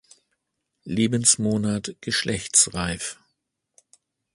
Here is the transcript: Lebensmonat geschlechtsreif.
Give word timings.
Lebensmonat 0.83 1.93
geschlechtsreif. 2.01 3.19